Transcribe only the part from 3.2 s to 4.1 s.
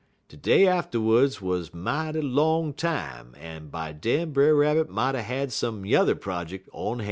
en by